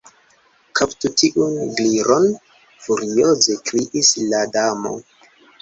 [0.79, 2.25] "Kaptu tiun Gliron,"
[2.87, 4.97] furioze kriis la Damo.